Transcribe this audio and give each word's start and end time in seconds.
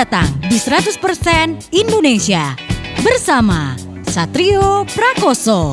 datang 0.00 0.32
di 0.48 0.56
100% 0.56 1.76
Indonesia. 1.76 2.56
Bersama 3.04 3.76
Satrio 4.08 4.88
Prakoso. 4.88 5.68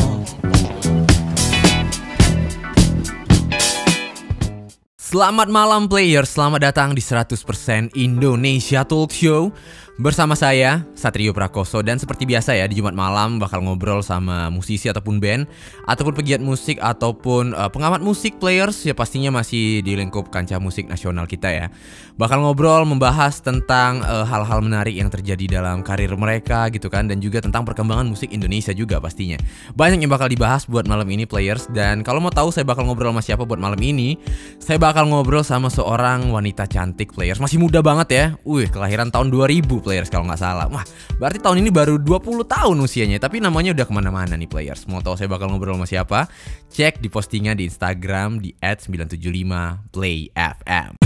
Selamat 5.00 5.48
malam 5.48 5.88
player, 5.88 6.28
selamat 6.28 6.60
datang 6.60 6.92
di 6.92 7.00
100% 7.00 7.96
Indonesia 7.96 8.84
Talk 8.84 9.16
Show 9.16 9.56
Bersama 9.98 10.38
saya, 10.38 10.86
Satrio 10.94 11.34
Prakoso. 11.34 11.82
Dan 11.82 11.98
seperti 11.98 12.30
biasa 12.30 12.54
ya, 12.54 12.70
di 12.70 12.78
Jumat 12.78 12.94
malam 12.94 13.42
bakal 13.42 13.66
ngobrol 13.66 14.06
sama 14.06 14.46
musisi 14.54 14.86
ataupun 14.94 15.18
band 15.18 15.50
Ataupun 15.90 16.14
pegiat 16.14 16.38
musik 16.38 16.78
ataupun 16.78 17.58
uh, 17.58 17.66
pengamat 17.74 18.06
musik 18.06 18.38
players 18.38 18.86
Ya 18.86 18.94
pastinya 18.94 19.34
masih 19.34 19.82
di 19.82 19.98
lingkup 19.98 20.30
kancah 20.30 20.62
musik 20.62 20.86
nasional 20.86 21.26
kita 21.26 21.50
ya. 21.50 21.74
Bakal 22.14 22.46
ngobrol 22.46 22.86
membahas 22.86 23.42
tentang 23.42 24.06
hal 24.06 24.30
hal-hal 24.30 24.62
menarik 24.62 24.94
yang 24.94 25.10
terjadi 25.10 25.58
dalam 25.62 25.82
karir 25.82 26.14
mereka 26.14 26.70
gitu 26.70 26.94
kan 26.94 27.10
Dan 27.10 27.18
juga 27.18 27.42
tentang 27.42 27.66
perkembangan 27.66 28.06
musik 28.06 28.30
Indonesia 28.30 28.78
juga 28.78 29.02
pastinya. 29.02 29.42
Banyak 29.74 30.06
yang 30.06 30.14
bakal 30.14 30.30
dibahas 30.30 30.70
buat 30.70 30.86
malam 30.86 31.10
ini 31.10 31.26
players. 31.26 31.74
Dan 31.74 32.06
kalau 32.06 32.22
mau 32.22 32.30
tahu 32.30 32.54
saya 32.54 32.70
bakal 32.70 32.86
ngobrol 32.86 33.18
sama 33.18 33.26
siapa 33.26 33.50
buat 33.50 33.58
malam 33.58 33.82
ini 33.82 34.14
Saya 34.62 34.78
bakal 34.78 35.10
ngobrol 35.10 35.42
sama 35.42 35.74
seorang 35.74 36.30
wanita 36.30 36.70
cantik 36.70 37.18
players. 37.18 37.42
Masih 37.42 37.58
muda 37.58 37.82
banget 37.82 38.08
ya. 38.14 38.26
Wih, 38.46 38.70
kelahiran 38.70 39.10
tahun 39.10 39.34
2000 39.34 39.87
players 39.88 40.12
kalau 40.12 40.28
nggak 40.28 40.44
salah. 40.44 40.68
Wah, 40.68 40.84
berarti 41.16 41.40
tahun 41.40 41.64
ini 41.64 41.72
baru 41.72 41.96
20 41.96 42.44
tahun 42.44 42.76
usianya, 42.84 43.24
tapi 43.24 43.40
namanya 43.40 43.72
udah 43.72 43.88
ke 43.88 43.94
mana-mana 43.96 44.36
nih 44.36 44.52
players. 44.52 44.84
Mau 44.92 45.00
tahu 45.00 45.16
saya 45.16 45.32
bakal 45.32 45.48
ngobrol 45.48 45.80
sama 45.80 45.88
siapa? 45.88 46.28
Cek 46.68 47.00
di 47.00 47.08
postingnya 47.08 47.56
di 47.56 47.72
Instagram 47.72 48.44
di 48.44 48.52
@975playfm. 48.60 51.00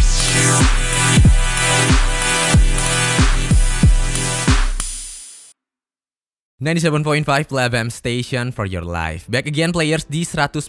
97.5 6.62 7.26
Play 7.26 7.66
FM 7.74 7.90
Station 7.90 8.54
for 8.54 8.70
your 8.70 8.86
life. 8.86 9.26
Back 9.26 9.50
again 9.50 9.74
players 9.74 10.06
di 10.06 10.22
100% 10.22 10.62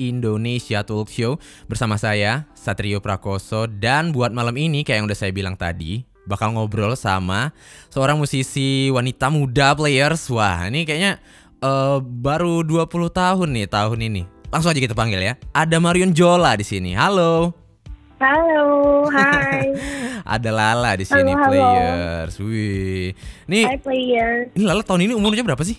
Indonesia 0.00 0.80
Talk 0.80 1.12
Show 1.12 1.36
bersama 1.68 2.00
saya 2.00 2.48
Satrio 2.56 3.04
Prakoso 3.04 3.68
dan 3.68 4.08
buat 4.08 4.32
malam 4.32 4.56
ini 4.56 4.88
kayak 4.88 5.04
yang 5.04 5.04
udah 5.04 5.20
saya 5.20 5.36
bilang 5.36 5.52
tadi, 5.52 6.00
bakal 6.24 6.52
ngobrol 6.56 6.96
sama 6.96 7.52
seorang 7.92 8.16
musisi 8.16 8.88
wanita 8.90 9.28
muda 9.28 9.72
players. 9.76 10.26
Wah, 10.32 10.68
ini 10.68 10.84
kayaknya 10.84 11.20
uh, 11.60 12.00
baru 12.00 12.64
20 12.64 12.84
tahun 13.12 13.48
nih 13.52 13.66
tahun 13.68 13.98
ini. 14.00 14.22
Langsung 14.52 14.70
aja 14.70 14.80
kita 14.80 14.94
panggil 14.94 15.20
ya. 15.20 15.34
Ada 15.50 15.80
Marion 15.82 16.14
Jola 16.14 16.54
di 16.54 16.62
sini. 16.62 16.94
Halo. 16.94 17.64
Halo, 18.22 19.04
hai. 19.10 19.74
Ada 20.38 20.48
Lala 20.48 20.96
di 20.96 21.04
sini 21.04 21.34
halo, 21.34 21.44
players. 21.52 22.34
Wih. 22.40 23.12
Nih, 23.44 23.68
Hai 23.68 23.76
players. 23.76 24.48
ini 24.56 24.64
Lala 24.64 24.80
tahun 24.80 25.04
ini 25.04 25.12
umurnya 25.12 25.44
berapa 25.44 25.60
sih? 25.60 25.76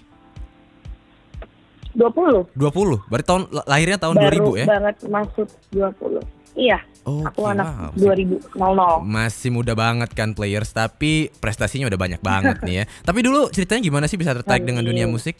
20. 1.95 2.51
20. 2.53 3.07
Berarti 3.07 3.25
tahun 3.25 3.43
lahirnya 3.63 3.97
tahun 3.97 4.15
Baru 4.15 4.51
2000 4.51 4.61
ya? 4.61 4.65
banget 4.67 4.95
masuk 5.07 5.47
20. 5.71 6.19
Iya, 6.55 6.79
Oke, 7.03 7.27
aku 7.27 7.41
anak 7.45 7.67
wow. 7.67 8.15
2000. 8.15 8.55
00. 8.55 9.03
Masih 9.03 9.49
muda 9.51 9.75
banget 9.75 10.07
kan 10.11 10.31
players, 10.31 10.71
tapi 10.71 11.27
prestasinya 11.35 11.87
udah 11.87 11.99
banyak 11.99 12.21
banget 12.23 12.63
nih 12.63 12.75
ya. 12.79 12.83
Tapi 13.07 13.19
dulu 13.19 13.51
ceritanya 13.51 13.83
gimana 13.83 14.05
sih 14.07 14.15
bisa 14.15 14.31
tertarik 14.31 14.63
dengan 14.63 14.79
dunia 14.79 15.03
Amin. 15.03 15.19
musik? 15.19 15.35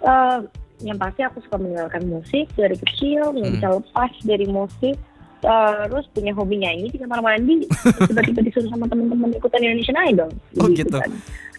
Eh, 0.00 0.38
yang 0.80 0.96
pasti 0.96 1.20
aku 1.20 1.40
suka 1.40 1.56
mendengarkan 1.56 2.04
musik 2.08 2.48
dari 2.56 2.76
kecil, 2.76 3.32
nggak 3.32 3.44
Hmm. 3.44 3.56
bisa 3.56 3.68
lepas 3.76 4.12
dari 4.20 4.46
musik. 4.48 4.96
Terus 5.40 6.04
punya 6.12 6.36
hobi 6.36 6.60
nyanyi 6.60 6.92
di 6.92 7.00
kamar 7.00 7.20
mandi. 7.20 7.64
Tiba-tiba 8.08 8.44
disuruh 8.44 8.68
sama 8.68 8.84
teman-teman 8.84 9.32
ikutan 9.32 9.64
Indonesian 9.64 9.96
Idol. 10.04 10.28
Oh, 10.60 10.68
Jadi 10.68 10.84
gitu. 10.84 10.96
ikutan. 11.00 11.10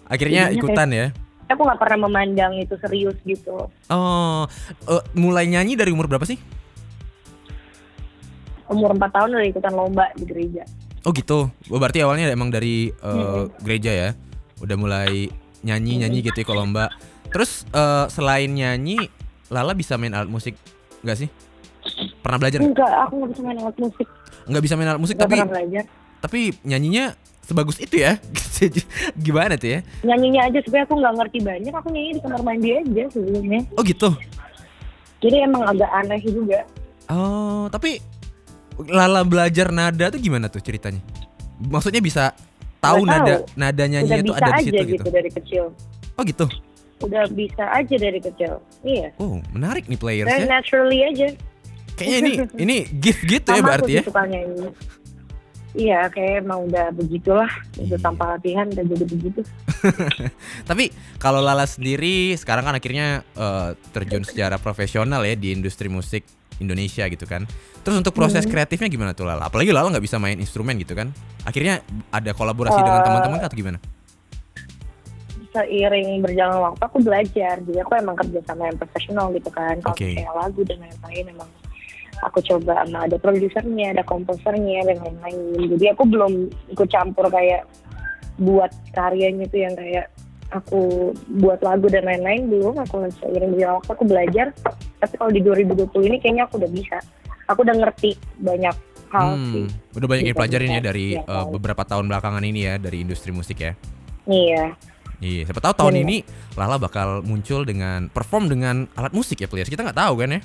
Akhirnya 0.05 0.43
Jadinya 0.49 0.57
ikutan 0.61 0.89
ya. 0.93 1.07
Aku 1.51 1.61
nggak 1.61 1.79
pernah 1.79 2.07
memandang 2.07 2.53
itu 2.55 2.75
serius 2.79 3.15
gitu. 3.21 3.67
Oh, 3.87 4.43
eh, 4.87 5.03
mulai 5.13 5.45
nyanyi 5.45 5.75
dari 5.75 5.91
umur 5.91 6.07
berapa 6.07 6.23
sih? 6.23 6.39
Umur 8.71 8.95
4 8.95 9.03
tahun 9.11 9.29
udah 9.35 9.47
ikutan 9.47 9.73
lomba 9.75 10.07
di 10.15 10.23
gereja. 10.23 10.63
Oh 11.03 11.11
gitu. 11.11 11.51
Oh, 11.67 11.79
berarti 11.81 11.99
awalnya 11.99 12.31
emang 12.31 12.47
dari 12.47 12.87
eh, 12.87 13.05
Mm-mm. 13.11 13.51
gereja 13.59 13.91
ya. 13.91 14.09
Udah 14.63 14.77
mulai 14.79 15.27
nyanyi-nyanyi 15.61 16.23
gitu 16.23 16.37
ya 16.39 16.47
ke 16.47 16.53
lomba. 16.55 16.87
Terus 17.27 17.67
eh, 17.67 18.05
selain 18.07 18.47
nyanyi, 18.47 19.11
Lala 19.51 19.75
bisa 19.75 19.99
main 19.99 20.15
alat 20.15 20.31
musik 20.31 20.55
nggak 21.03 21.17
sih? 21.19 21.27
Pernah 22.23 22.39
belajar? 22.39 22.63
nggak? 22.63 22.71
Enggak, 22.71 22.93
aku 23.03 23.13
nggak 23.19 23.31
bisa 23.35 23.41
main 23.43 23.57
alat 23.59 23.77
musik. 23.77 24.07
Nggak 24.47 24.63
bisa 24.63 24.73
main 24.79 24.89
alat 24.89 25.01
musik 25.01 25.15
Nggak 25.17 25.27
tapi 25.27 25.35
pernah 25.35 25.51
belajar. 25.51 25.83
tapi 26.21 26.39
nyanyinya 26.63 27.05
sebagus 27.41 27.77
itu 27.77 27.97
ya? 27.97 28.15
Gimana 29.17 29.55
tuh 29.55 29.69
ya? 29.71 29.79
nyanyinya 30.01 30.47
aja 30.47 30.59
sebenarnya 30.59 30.85
aku 30.85 30.95
nggak 30.95 31.15
ngerti 31.17 31.39
banyak 31.41 31.73
aku 31.73 31.87
nyanyi 31.89 32.11
di 32.13 32.21
kamar 32.21 32.41
mandi 32.41 32.69
aja 32.73 33.03
sebelumnya 33.09 33.59
Oh 33.73 33.83
gitu. 33.83 34.09
jadi 35.19 35.45
emang 35.45 35.63
agak 35.65 35.89
aneh 35.91 36.21
juga 36.21 36.61
Oh, 37.05 37.67
tapi 37.67 37.99
Lala 38.81 39.21
belajar 39.21 39.67
nada 39.69 40.07
tuh 40.07 40.17
gimana 40.17 40.47
tuh 40.47 40.57
ceritanya? 40.57 41.03
Maksudnya 41.59 41.99
bisa 41.99 42.31
tahu 42.79 43.03
Nggak 43.03 43.19
nada 43.19 43.33
tahu. 43.35 43.43
nada 43.53 43.73
udah 43.75 43.87
nyanyinya 43.91 44.23
tuh 44.23 44.35
ada 44.35 44.51
di 44.51 44.63
situ 44.63 44.73
gitu. 44.79 44.93
gitu. 44.95 45.09
dari 45.11 45.29
kecil 45.29 45.63
Oh 46.15 46.23
gitu. 46.23 46.45
udah 47.01 47.23
bisa 47.29 47.63
aja 47.67 47.95
dari 47.95 48.17
kecil 48.17 48.57
iya 48.81 49.09
Oh, 49.17 49.37
menarik 49.49 49.85
nih 49.85 49.97
players 49.97 50.25
dan 50.25 50.39
ya. 50.39 50.47
naturally 50.51 51.01
aja 51.03 51.27
Kayaknya 51.91 52.17
ini 52.17 52.31
ini 52.57 52.75
gift 52.95 53.21
gitu 53.23 53.49
ya 53.51 53.61
berarti 53.61 53.91
ya. 53.91 54.01
sih 54.01 54.07
suka 54.07 54.23
nyanyi 54.23 54.69
iya 55.73 56.07
kayak 56.07 56.41
emang 56.41 56.67
udah 56.67 56.91
begitulah 56.91 57.47
itu 57.75 57.89
Iya. 57.89 57.97
tanpa 57.97 58.35
latihan 58.35 58.67
udah 58.67 58.83
jadi 58.83 59.05
begitu 59.05 59.41
Tapi 60.69 60.89
kalau 61.17 61.39
Lala 61.39 61.63
sendiri 61.63 62.35
sekarang 62.35 62.63
kan 62.63 62.75
akhirnya 62.75 63.23
eh, 63.33 63.69
terjun 63.89 64.21
secara 64.21 64.57
profesional 64.57 65.21
ya 65.21 65.33
di 65.33 65.51
industri 65.51 65.87
musik 65.87 66.21
Indonesia 66.57 67.09
gitu 67.09 67.25
kan. 67.25 67.49
Terus 67.81 67.97
untuk 67.97 68.13
proses 68.13 68.45
Hmm. 68.45 68.53
kreatifnya 68.53 68.85
gimana 68.85 69.11
tuh 69.11 69.25
Lala? 69.25 69.49
Apalagi 69.49 69.73
Lala 69.73 69.89
nggak 69.89 70.05
bisa 70.05 70.21
main 70.21 70.37
instrumen 70.37 70.77
gitu 70.77 70.93
kan. 70.93 71.09
Akhirnya 71.41 71.81
ada 72.09 72.31
kolaborasi 72.31 72.77
dengan 72.77 73.01
Eh, 73.01 73.05
teman-teman 73.07 73.41
atau 73.41 73.57
gimana? 73.57 73.79
seiring 75.51 76.23
berjalan 76.23 76.63
waktu 76.63 76.79
aku 76.79 76.97
belajar 77.01 77.59
jadi 77.59 77.83
aku 77.83 77.91
emang 77.99 78.15
kerja 78.15 78.39
sama 78.47 78.71
yang 78.71 78.77
profesional 78.79 79.35
gitu 79.35 79.51
kan 79.51 79.75
kalau 79.83 79.95
Oke. 79.99 80.15
kayak 80.15 80.31
lagu 80.31 80.61
dan 80.63 80.79
lain-lain 80.79 81.25
emang 81.27 81.49
aku 82.21 82.39
coba 82.41 82.85
sama 82.85 83.05
ada 83.05 83.17
produsernya 83.17 83.93
ada 83.93 84.03
komposernya 84.05 84.85
dan 84.85 84.97
lain-lain 85.01 85.37
jadi 85.75 85.93
aku 85.93 86.03
belum 86.05 86.33
ikut 86.69 86.87
campur 86.87 87.27
kayak 87.27 87.65
buat 88.37 88.71
karyanya 88.93 89.45
tuh 89.47 89.59
yang 89.59 89.73
kayak 89.75 90.09
aku 90.51 91.11
buat 91.39 91.63
lagu 91.63 91.87
dan 91.87 92.03
lain-lain 92.03 92.47
belum 92.47 92.75
aku 92.77 93.07
seiring 93.17 93.55
berjalan 93.55 93.75
waktu 93.79 93.91
aku 93.91 94.03
belajar 94.03 94.47
tapi 94.99 95.13
kalau 95.15 95.31
di 95.31 95.41
2020 95.41 96.09
ini 96.11 96.17
kayaknya 96.19 96.43
aku 96.45 96.59
udah 96.59 96.71
bisa 96.71 96.97
aku 97.47 97.59
udah 97.63 97.75
ngerti 97.77 98.11
banyak 98.39 98.75
hal 99.11 99.35
sih 99.51 99.67
Hmm, 99.67 99.95
udah 99.95 100.07
banyak 100.07 100.23
yang 100.23 100.35
Bisa, 100.35 100.41
pelajarin 100.43 100.69
ya 100.71 100.81
dari 100.81 101.05
eh, 101.13 101.23
kan. 101.23 101.51
beberapa 101.51 101.83
tahun 101.83 102.05
belakangan 102.07 102.43
ini 102.43 102.59
ya 102.63 102.75
dari 102.77 103.03
industri 103.03 103.31
musik 103.31 103.59
ya. 103.59 103.73
iya 104.25 104.71
Iya, 105.21 105.45
siapa 105.45 105.61
tahu 105.61 105.73
tahun 105.77 105.95
Iya. 105.95 106.03
ini 106.03 106.17
Lala 106.57 106.81
bakal 106.81 107.21
muncul 107.21 107.61
dengan 107.61 108.09
perform 108.09 108.49
dengan 108.49 108.89
alat 108.97 109.13
musik 109.13 109.37
ya 109.37 109.45
players. 109.45 109.69
Kita 109.69 109.85
nggak 109.85 109.93
tahu 109.93 110.13
kan 110.17 110.33
ya. 110.33 110.41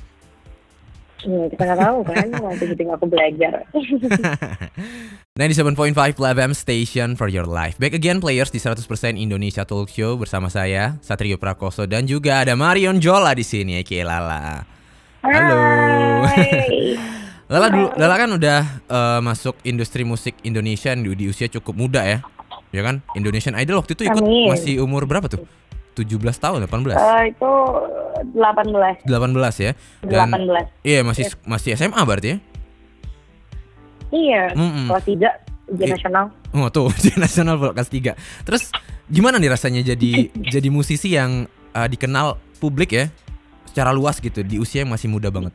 Iya, 1.24 1.48
kita 1.48 1.62
nggak 1.64 1.80
tahu 1.80 1.98
kan 2.04 2.28
nanti 2.44 2.64
ketika 2.76 2.92
aku 3.00 3.08
belajar 3.08 3.64
97.5 3.72 5.96
Play 5.96 6.32
FM 6.36 6.52
Station 6.52 7.16
for 7.16 7.32
your 7.32 7.48
life. 7.48 7.80
Back 7.80 7.96
again 7.96 8.20
players 8.20 8.52
di 8.52 8.60
100% 8.60 8.84
Indonesia 9.16 9.64
Talk 9.64 9.88
Show 9.88 10.20
bersama 10.20 10.52
saya 10.52 11.00
Satrio 11.00 11.40
Prakoso 11.40 11.88
dan 11.88 12.04
juga 12.04 12.44
ada 12.44 12.52
Marion 12.52 13.00
Jola 13.00 13.32
di 13.32 13.44
sini 13.44 13.80
aka 13.80 14.04
Lala. 14.04 14.44
Halo. 15.24 15.56
Lala 17.52 17.66
dulu, 17.70 17.88
Lala 17.94 18.14
kan 18.18 18.30
udah 18.36 18.60
eh, 18.90 19.20
masuk 19.22 19.54
industri 19.62 20.02
musik 20.02 20.34
Indonesia 20.42 20.90
di, 20.92 21.14
di 21.14 21.24
usia 21.30 21.46
cukup 21.46 21.78
muda 21.78 22.02
ya. 22.02 22.18
Ya 22.74 22.82
kan? 22.82 23.00
Indonesian 23.14 23.54
Idol 23.56 23.80
waktu 23.80 23.94
itu 23.94 24.04
ikut 24.04 24.20
Amin. 24.20 24.50
masih 24.50 24.82
umur 24.82 25.06
berapa 25.06 25.30
tuh? 25.30 25.46
17 25.96 26.12
tahun, 26.36 26.60
18. 26.62 26.92
Eh, 26.92 27.24
itu 27.32 27.50
18 28.30 29.00
18 29.02 29.56
ya. 29.58 29.72
Dan 30.00 30.28
18 30.28 30.68
iya 30.82 31.00
masih 31.00 31.24
masih 31.42 31.72
SMA 31.74 31.96
berarti 31.98 32.28
ya. 32.28 32.38
iya 34.08 34.42
Mm-mm. 34.52 34.86
kelas 34.86 35.04
3 35.04 35.72
ujian 35.72 35.88
I- 35.88 35.92
nasional 35.92 36.26
Oh 36.52 36.68
tuh 36.68 36.86
ujian 36.94 37.16
nasional 37.16 37.56
kelas 37.58 37.88
3 37.88 38.14
Terus 38.44 38.70
gimana 39.06 39.36
nih 39.36 39.48
rasanya 39.48 39.82
jadi 39.82 40.28
jadi 40.54 40.68
musisi 40.68 41.10
yang 41.10 41.44
uh, 41.72 41.86
dikenal 41.86 42.36
publik 42.56 42.92
ya 42.92 43.10
secara 43.66 43.90
luas 43.90 44.16
gitu 44.18 44.40
di 44.40 44.56
usia 44.56 44.80
yang 44.80 44.90
masih 44.90 45.06
muda 45.06 45.28
banget. 45.28 45.52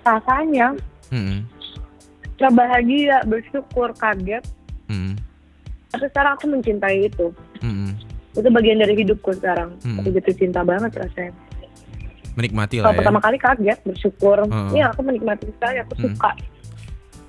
rasanya 0.00 0.74
Hmm. 1.08 1.42
nggak 2.36 2.52
bahagia 2.52 3.18
bersyukur 3.24 3.90
kaget 3.92 4.44
Hmm. 4.86 5.14
tapi 5.88 6.06
sekarang 6.06 6.34
aku 6.34 6.46
mencintai 6.46 7.04
itu 7.04 7.30
Hmm. 7.60 7.92
itu 8.30 8.48
bagian 8.48 8.78
dari 8.78 8.94
hidupku 8.96 9.30
sekarang 9.32 9.76
Hmm. 9.80 9.98
aku 9.98 10.10
jatuh 10.10 10.34
cinta 10.34 10.60
banget 10.60 10.90
rasanya 10.94 11.32
Menikmati 12.30 12.78
lah 12.78 12.90
ya. 12.90 12.96
pertama 12.96 13.18
kali 13.18 13.36
kaget 13.36 13.78
bersyukur 13.82 14.38
iya 14.70 14.88
aku 14.88 15.02
menikmati 15.02 15.50
sekali 15.50 15.76
aku 15.78 15.92
Hmm. 15.94 16.04
suka 16.08 16.30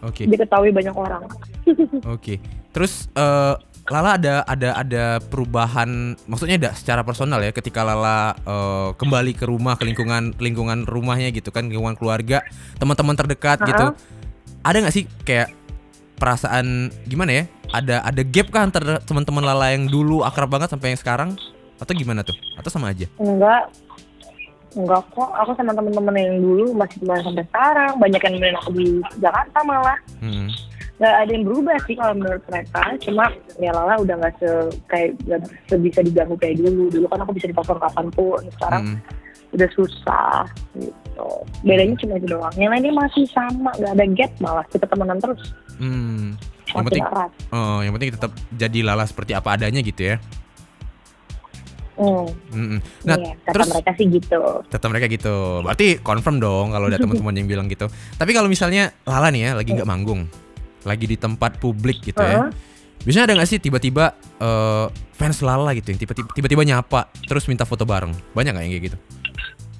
Oke. 0.02 0.26
diketahui 0.26 0.70
banyak 0.70 0.94
orang. 0.94 1.30
Oke. 2.10 2.42
Terus 2.72 3.06
eh, 3.12 3.56
Lala 3.84 4.16
ada 4.16 4.46
ada 4.46 4.70
ada 4.78 5.04
perubahan 5.20 6.16
maksudnya 6.24 6.56
ada 6.56 6.72
secara 6.72 7.02
personal 7.02 7.38
ya 7.38 7.50
ketika 7.50 7.82
Lala 7.82 8.34
eh, 8.36 8.90
kembali 8.96 9.34
ke 9.34 9.44
rumah 9.44 9.76
ke 9.76 9.84
lingkungan 9.84 10.38
lingkungan 10.38 10.86
rumahnya 10.86 11.30
gitu 11.30 11.50
kan 11.50 11.66
lingkungan 11.66 11.94
keluarga 11.94 12.46
teman-teman 12.78 13.14
terdekat 13.16 13.58
gitu 13.60 13.94
ada 14.62 14.78
nggak 14.78 14.96
sih 14.96 15.06
kayak 15.20 15.50
perasaan 16.16 16.94
gimana 17.04 17.32
ya 17.36 17.44
ada 17.72 18.04
ada 18.04 18.22
gap 18.22 18.48
kah 18.50 18.64
antara 18.64 19.00
teman-teman 19.00 19.44
Lala 19.44 19.72
yang 19.72 19.88
dulu 19.88 20.22
akrab 20.22 20.48
banget 20.48 20.72
sampai 20.72 20.92
yang 20.92 21.00
sekarang 21.00 21.30
atau 21.78 21.94
gimana 21.96 22.22
tuh 22.22 22.36
atau 22.56 22.70
sama 22.70 22.92
aja 22.92 23.08
Enggak, 23.18 23.72
enggak 24.78 25.02
kok. 25.12 25.30
Aku 25.34 25.52
sama 25.56 25.74
temen-temen 25.74 26.16
yang 26.16 26.38
dulu 26.40 26.66
masih 26.72 27.02
teman 27.02 27.24
sampai 27.24 27.44
sekarang. 27.48 27.92
Banyak 27.98 28.22
yang 28.22 28.34
nemenin 28.38 28.58
aku 28.60 28.70
di 28.72 28.88
Jakarta 29.18 29.60
malah. 29.66 29.98
Hmm. 30.22 30.48
Nggak 31.02 31.16
ada 31.18 31.32
yang 31.34 31.44
berubah 31.44 31.76
sih 31.84 31.96
kalau 31.98 32.14
menurut 32.14 32.44
mereka. 32.46 32.82
Cuma 33.02 33.26
ya 33.58 33.72
Lala 33.74 33.98
udah 33.98 34.16
nggak 34.22 34.34
se 34.38 34.50
kayak 34.86 35.18
nggak 35.26 35.42
sebisa 35.66 36.00
diganggu 36.06 36.38
kayak 36.38 36.62
dulu. 36.62 36.94
Dulu 36.94 37.06
kan 37.10 37.20
aku 37.26 37.32
bisa 37.34 37.50
ditelepon 37.50 37.80
kapan 37.82 38.08
pun. 38.14 38.42
Sekarang 38.54 38.84
Hmm. 38.86 39.00
udah 39.52 39.70
susah 39.74 40.46
gitu. 40.78 41.30
Bedanya 41.66 41.96
cuma 41.98 42.14
itu 42.16 42.28
doang. 42.30 42.54
Yang 42.56 42.72
lainnya 42.72 42.94
masih 42.96 43.26
sama, 43.34 43.74
nggak 43.76 43.94
ada 43.98 44.06
gap 44.14 44.32
malah. 44.38 44.66
Kita 44.70 44.86
temenan 44.86 45.18
terus. 45.18 45.42
Hmm. 45.82 46.38
Yang 46.72 46.86
penting 46.88 47.06
erat. 47.06 47.32
oh, 47.52 47.80
yang 47.84 47.94
penting 47.96 48.10
tetap 48.16 48.32
jadi 48.56 48.80
Lala 48.84 49.04
seperti 49.04 49.32
apa 49.36 49.60
adanya 49.60 49.84
gitu 49.84 50.02
ya. 50.02 50.18
Hmm, 52.02 52.26
Mm-mm. 52.50 52.80
Nah, 53.06 53.14
iya, 53.20 53.38
kata 53.46 53.52
terus 53.54 53.68
mereka 53.70 53.92
sih 53.94 54.06
gitu. 54.10 54.42
tetap 54.74 54.88
mereka 54.90 55.06
gitu. 55.06 55.62
Berarti 55.62 55.88
confirm 56.02 56.42
dong 56.42 56.74
kalau 56.74 56.90
ada 56.90 56.98
teman-teman 57.04 57.36
yang 57.38 57.48
bilang 57.52 57.68
gitu. 57.70 57.86
Tapi 58.18 58.32
kalau 58.34 58.50
misalnya 58.50 58.90
Lala 59.06 59.30
nih 59.30 59.42
ya 59.46 59.52
lagi 59.54 59.70
nggak 59.76 59.86
manggung, 59.86 60.26
lagi 60.82 61.06
di 61.06 61.18
tempat 61.20 61.62
publik 61.62 62.02
gitu 62.02 62.24
ya. 62.24 62.50
Biasanya 63.02 63.26
ada 63.30 63.34
nggak 63.38 63.50
sih 63.50 63.60
tiba-tiba 63.62 64.18
eh, 64.40 64.86
fans 65.14 65.46
Lala 65.46 65.78
gitu 65.78 65.94
yang 65.94 66.00
tiba-tiba 66.02 66.28
tiba-tiba 66.34 66.64
nyapa 66.66 67.12
terus 67.28 67.46
minta 67.46 67.70
foto 67.70 67.86
bareng? 67.86 68.16
Banyak 68.34 68.52
nggak 68.56 68.64
yang 68.66 68.74
kayak 68.74 68.86
gitu? 68.90 68.98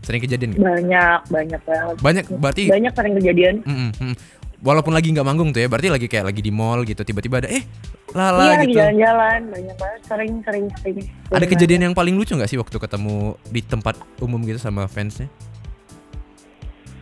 Sering 0.02 0.22
kejadian 0.22 0.50
nggak? 0.54 0.62
Banyak, 0.62 1.20
banyak 1.30 1.62
banget. 1.66 1.96
Banyak 2.02 2.26
berarti 2.38 2.64
Banyak 2.70 2.94
sering 2.94 3.14
kejadian. 3.18 3.56
Mm-mm, 3.66 3.90
mm. 3.98 4.16
Walaupun 4.62 4.94
lagi 4.94 5.10
nggak 5.10 5.26
manggung 5.26 5.50
tuh 5.50 5.66
ya, 5.66 5.68
berarti 5.68 5.90
lagi 5.90 6.06
kayak 6.06 6.30
lagi 6.30 6.42
di 6.46 6.54
mall 6.54 6.86
gitu, 6.86 7.02
tiba-tiba 7.02 7.42
ada 7.42 7.50
eh 7.50 7.66
Lala 8.12 8.60
iya, 8.60 8.68
gitu. 8.68 8.78
jalan-jalan. 8.78 9.40
Banyak 9.48 9.76
banget. 9.80 10.02
Sering, 10.06 10.34
sering, 10.44 10.66
sering. 10.84 10.98
Ada 11.32 11.46
kejadian 11.48 11.82
yang 11.92 11.96
paling 11.96 12.14
lucu 12.14 12.36
nggak 12.36 12.52
sih 12.52 12.60
waktu 12.60 12.76
ketemu 12.76 13.40
di 13.48 13.62
tempat 13.64 13.96
umum 14.20 14.40
gitu 14.44 14.60
sama 14.60 14.86
fansnya? 14.86 15.32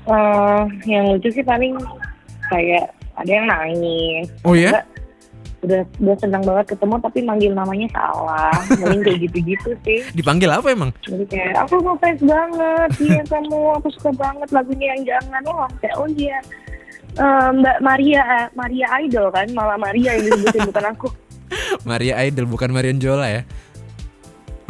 Eh, 0.10 0.64
yang 0.86 1.18
lucu 1.18 1.30
sih 1.34 1.46
paling 1.46 1.78
kayak 2.50 2.94
ada 3.18 3.32
yang 3.32 3.46
nangis. 3.50 4.30
Oh 4.46 4.54
ya? 4.54 4.70
Enggak, 4.74 4.86
udah 5.60 5.82
udah 6.00 6.16
senang 6.22 6.44
banget 6.46 6.66
ketemu 6.78 6.96
tapi 7.02 7.20
manggil 7.26 7.52
namanya 7.58 7.88
salah. 7.92 8.54
Mending 8.78 9.02
kayak 9.02 9.20
gitu-gitu 9.30 9.70
sih. 9.84 10.00
Dipanggil 10.18 10.50
apa 10.54 10.72
emang? 10.72 10.94
Jadi 11.02 11.26
kayak 11.26 11.68
aku 11.68 11.82
ngefans 11.82 12.22
banget, 12.22 12.90
iya 13.02 13.22
kamu, 13.26 13.60
aku 13.82 13.88
suka 13.98 14.12
banget 14.14 14.50
lagunya 14.54 14.94
yang 14.94 15.02
jangan. 15.18 15.42
Oh, 15.50 15.66
kayak 15.82 15.96
oh 15.98 16.08
iya. 16.14 16.38
Mbak 17.16 17.78
Maria, 17.82 18.52
Maria 18.54 18.88
Idol 19.02 19.32
kan, 19.32 19.48
malah 19.52 19.78
Maria 19.78 20.14
yang 20.14 20.30
disebutin 20.30 20.62
bukan 20.72 20.86
aku. 20.86 21.08
Maria 21.82 22.14
Idol 22.22 22.46
bukan 22.46 22.70
Marion 22.70 23.02
Jola 23.02 23.26
ya? 23.28 23.42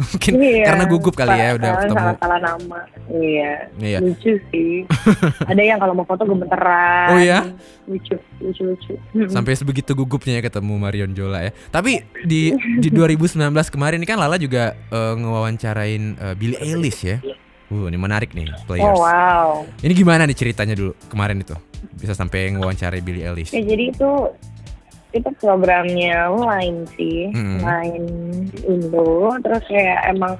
Mungkin 0.00 0.32
Iya, 0.40 0.64
karena 0.64 0.84
gugup 0.88 1.12
kali 1.12 1.28
ya 1.36 1.60
udah 1.60 1.68
salah- 1.68 1.80
ketemu. 1.84 1.96
Salah, 2.00 2.16
salah 2.16 2.38
nama. 2.40 2.80
Iya. 3.12 3.52
Iya. 3.76 3.98
Lucu 4.00 4.32
sih. 4.48 4.88
Ada 5.52 5.60
yang 5.60 5.76
kalau 5.76 5.92
mau 5.92 6.08
foto 6.08 6.24
gemeteran. 6.24 7.08
Oh 7.12 7.20
iya? 7.20 7.44
Lucu, 7.84 8.16
lucu, 8.40 8.62
lucu. 8.64 8.92
Sampai 9.28 9.52
sebegitu 9.60 9.92
gugupnya 9.92 10.40
ya 10.40 10.42
ketemu 10.42 10.72
Marion 10.80 11.12
Jola 11.12 11.44
ya. 11.44 11.52
Tapi 11.68 12.00
di 12.24 12.56
di 12.80 12.88
2019 12.88 13.36
kemarin 13.68 14.00
ini 14.00 14.08
kan 14.08 14.16
Lala 14.16 14.40
juga 14.40 14.72
eh, 14.72 15.14
ngewawancarain 15.20 16.02
eh, 16.16 16.34
Billie 16.34 16.56
Eilish 16.56 17.04
ya. 17.04 17.20
Uh, 17.70 17.86
ini 17.86 17.94
menarik 17.94 18.34
nih 18.34 18.50
players. 18.66 18.82
Oh 18.82 19.06
wow. 19.06 19.62
Ini 19.78 19.94
gimana 19.94 20.26
nih 20.26 20.34
ceritanya 20.34 20.74
dulu 20.74 20.90
kemarin 21.06 21.38
itu? 21.38 21.54
Bisa 21.96 22.12
sampai 22.12 22.52
ngewawancarai 22.52 23.00
Billie 23.00 23.24
Eilish. 23.26 23.52
Ya 23.52 23.62
jadi 23.64 23.92
itu 23.92 24.10
itu 25.10 25.26
programnya 25.42 26.30
lain 26.30 26.86
sih, 26.94 27.34
Mm. 27.34 27.58
lain 27.66 28.02
Indo. 28.62 29.34
Terus 29.42 29.62
kayak 29.66 30.06
emang 30.14 30.38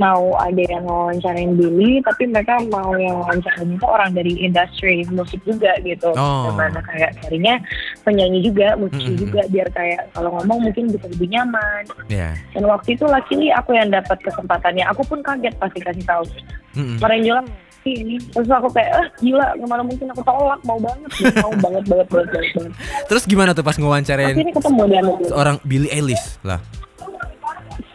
mau 0.00 0.32
ada 0.40 0.64
yang 0.64 0.88
wawancarain 0.88 1.60
Billy, 1.60 2.00
tapi 2.00 2.24
mereka 2.24 2.56
mau 2.72 2.96
yang 2.96 3.20
wawancarain 3.20 3.76
itu 3.76 3.84
orang 3.84 4.16
dari 4.16 4.32
industri 4.40 5.04
musik 5.12 5.44
juga 5.44 5.76
gitu. 5.84 6.16
Oh. 6.16 6.48
Di 6.48 6.50
mana 6.56 6.80
kayak 6.80 7.20
carinya 7.20 7.60
penyanyi 8.00 8.40
juga, 8.40 8.80
musisi 8.80 9.12
Mm-mm. 9.12 9.22
juga, 9.28 9.42
biar 9.52 9.68
kayak 9.76 10.08
kalau 10.16 10.40
ngomong 10.40 10.72
mungkin 10.72 10.88
bisa 10.88 11.04
lebih 11.04 11.28
nyaman. 11.28 11.84
Ya. 12.08 12.32
Dan 12.56 12.64
waktu 12.64 12.96
itu 12.96 13.04
luckily 13.04 13.52
aku 13.52 13.76
yang 13.76 13.92
dapat 13.92 14.16
kesempatannya. 14.24 14.88
Aku 14.88 15.04
pun 15.04 15.20
kaget 15.20 15.52
pasti 15.60 15.84
kasih 15.84 16.04
tahu. 16.08 16.24
Kemarin 16.72 17.20
bilang 17.20 17.44
"Ih, 17.44 17.52
ini 17.88 18.16
terus 18.32 18.48
aku 18.52 18.68
kayak 18.72 18.90
eh 18.92 19.06
gila 19.24 19.56
gimana 19.56 19.82
mungkin 19.84 20.06
aku 20.12 20.22
tolak 20.22 20.60
mau 20.68 20.76
banget 20.76 21.10
mau 21.40 21.52
banget 21.56 21.84
banget 21.88 22.06
banget 22.12 22.28
banget, 22.28 22.48
banget. 22.54 22.72
Terus 23.08 23.22
gimana 23.24 23.50
tuh 23.56 23.64
pas 23.64 23.76
ngewawancarain 23.80 24.36
akhirnya 24.36 24.54
ketemu 24.54 24.82
dia 24.86 25.00
seorang 25.32 25.56
Billie 25.64 25.92
Eilish 25.92 26.36
lah? 26.44 26.60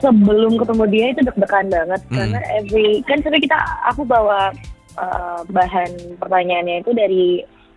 sebelum 0.04 0.60
ketemu 0.60 0.84
dia 0.92 1.06
itu 1.16 1.22
deg-degan 1.24 1.66
banget 1.72 2.02
Hmm. 2.12 2.18
karena 2.20 2.40
every 2.60 3.02
kan 3.08 3.18
sebenarnya 3.24 3.44
kita 3.48 3.58
aku 3.90 4.02
bawa 4.06 4.52
uh, 5.00 5.40
bahan 5.50 5.90
pertanyaannya 6.20 6.84
itu 6.84 6.92
dari 6.94 7.26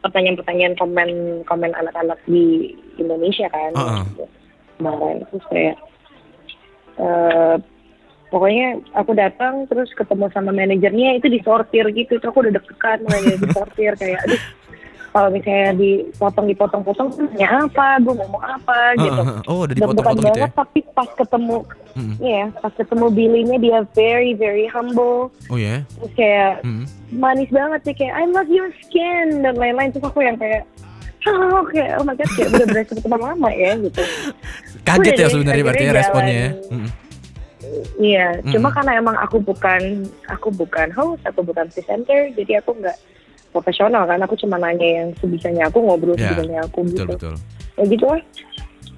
pertanyaan-pertanyaan 0.03 0.75
komen 0.77 1.11
komen 1.47 1.73
anak-anak 1.75 2.19
di 2.27 2.75
Indonesia 2.99 3.47
kan 3.49 3.73
Uh-uh. 3.75 4.05
kemarin 4.79 5.17
terus 5.31 5.45
kayak 5.49 5.77
uh, 7.01 7.57
pokoknya 8.29 8.67
aku 8.93 9.13
datang 9.13 9.65
terus 9.67 9.89
ketemu 9.93 10.29
sama 10.31 10.51
manajernya 10.51 11.17
itu 11.17 11.27
disortir 11.27 11.85
gitu 11.91 12.17
terus 12.17 12.29
aku 12.29 12.41
udah 12.41 12.53
deg-degan 12.53 12.99
mulai 13.03 13.37
disortir 13.37 13.93
kayak 13.95 14.21
aduh 14.23 14.43
kalau 15.09 15.33
misalnya 15.33 15.73
dipotong 15.73 16.47
dipotong 16.47 16.83
potong 16.83 17.09
nanya 17.17 17.65
apa 17.65 17.97
gue 17.99 18.13
ngomong 18.13 18.45
apa 18.45 18.79
gitu 18.95 19.19
Ah, 19.19 19.25
ah, 19.27 19.41
ah. 19.41 19.49
Oh, 19.49 19.65
udah 19.65 19.73
deg-degan 19.73 19.97
dipotong-potong 19.97 20.27
gitu 20.29 20.39
ya? 20.39 20.49
tapi 20.53 20.79
pas 20.93 21.09
ketemu 21.11 21.57
Mm-mm. 21.99 22.15
Iya, 22.21 22.45
pas 22.55 22.71
ketemu 22.71 23.07
Billy-nya 23.11 23.57
dia 23.59 23.79
very 23.91 24.31
very 24.33 24.69
humble, 24.69 25.35
Oh 25.49 25.59
ya? 25.59 25.83
terus 25.91 26.13
kayak 26.15 26.63
Mm. 26.63 26.85
manis 27.11 27.51
banget 27.51 27.81
sih 27.83 27.95
kayak 27.97 28.15
I 28.15 28.25
love 28.29 28.47
your 28.47 28.71
skin 28.79 29.43
dan 29.43 29.57
lain-lain 29.57 29.91
terus 29.91 30.07
aku 30.07 30.21
yang 30.21 30.37
kayak 30.37 30.63
oh 31.27 31.67
kayak 31.67 31.99
oh 31.99 32.05
my 32.05 32.15
god 32.15 32.31
kayak 32.31 32.49
bener-bener 32.53 32.85
seperti 32.85 33.03
teman 33.03 33.19
lama 33.19 33.51
ya 33.51 33.73
gitu. 33.75 34.01
Kaget 34.81 35.11
Udah 35.11 35.19
ya 35.19 35.29
sebenarnya 35.29 35.65
berarti 35.65 35.83
ya 35.83 35.93
responnya 35.93 36.35
ya. 36.37 36.51
jalan. 36.55 36.87
Iya, 37.97 38.27
cuma 38.49 38.69
Mm. 38.69 38.75
karena 38.75 38.93
emang 38.97 39.17
aku 39.17 39.37
bukan 39.39 39.81
aku 40.27 40.49
bukan 40.51 40.89
host, 40.91 41.23
aku 41.23 41.41
bukan 41.43 41.67
presenter, 41.67 42.31
jadi 42.33 42.59
aku 42.59 42.73
nggak 42.75 42.97
profesional 43.49 44.05
kan. 44.05 44.21
Aku 44.21 44.35
cuma 44.37 44.57
nanya 44.57 44.85
yang 45.03 45.09
sebisanya 45.17 45.67
aku 45.67 45.81
ngobrol 45.81 46.15
Ya, 46.15 46.33
sebisanya 46.33 46.59
aku 46.63 46.83
Betul 46.83 46.95
gitu. 46.95 47.05
betul. 47.11 47.35
Ya 47.75 47.85
gitu 47.87 48.05
lah, 48.07 48.23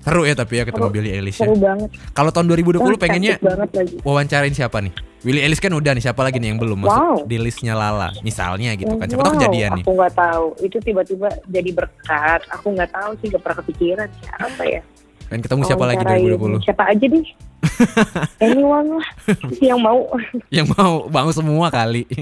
Seru 0.00 0.24
ya 0.24 0.32
tapi 0.32 0.56
ya 0.56 0.64
ketemu 0.64 0.80
Seru. 0.82 0.94
Billie 0.94 1.12
Eilish 1.12 1.36
ya. 1.36 1.44
seru 1.44 1.54
banget. 1.54 1.90
Kalau 2.10 2.30
tahun 2.30 2.46
2020 2.48 2.80
Wah, 2.80 2.96
pengennya 2.98 3.36
banget 3.38 3.70
lagi. 3.70 3.94
wawancarain 4.00 4.54
siapa 4.54 4.80
nih? 4.80 4.92
Willie 5.20 5.44
Ellis 5.44 5.60
kan 5.60 5.68
udah 5.70 5.92
nih, 5.92 6.00
siapa 6.00 6.24
lagi 6.24 6.40
nih 6.40 6.48
yang 6.48 6.56
belum 6.56 6.80
masuk 6.80 6.96
Wow. 6.96 7.16
di 7.28 7.36
listnya 7.36 7.76
Lala? 7.76 8.08
Misalnya 8.20 8.72
gitu 8.72 8.96
kan, 8.96 9.04
siapa 9.04 9.20
tahu 9.22 9.36
kejadian 9.36 9.70
nih. 9.76 9.84
Aku 9.84 9.92
nggak 9.92 10.14
tahu. 10.14 10.46
Itu 10.58 10.76
tiba-tiba 10.80 11.28
jadi 11.44 11.70
berkat. 11.70 12.40
Aku 12.48 12.72
nggak 12.72 12.88
tahu 12.88 13.10
sih, 13.20 13.28
nggak 13.28 13.42
pernah 13.42 13.58
kepikiran 13.60 14.08
siapa 14.16 14.62
ya. 14.64 14.80
Pengen 15.28 15.42
ketemu 15.44 15.62
siapa 15.62 15.84
lagi 15.84 16.00
Wawancarain 16.00 16.24
2020? 16.32 16.64
Siapa 16.64 16.84
aja 16.88 17.04
deh. 17.06 17.26
Anyone 18.44 18.88
lah 19.00 19.08
yang 19.60 19.80
mau. 19.80 20.00
yang 20.56 20.66
mau 20.76 21.08
mau 21.08 21.28
semua 21.32 21.68
kali. 21.72 22.04